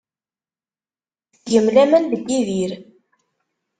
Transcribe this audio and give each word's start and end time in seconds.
Tettgem 1.31 1.67
laman 1.75 2.03
deg 2.11 2.21
Yidir. 2.29 2.71